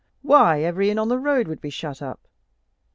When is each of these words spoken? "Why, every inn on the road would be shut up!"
"Why, 0.23 0.61
every 0.63 0.89
inn 0.89 0.97
on 0.97 1.09
the 1.09 1.19
road 1.19 1.47
would 1.47 1.61
be 1.61 1.69
shut 1.69 2.01
up!" 2.01 2.27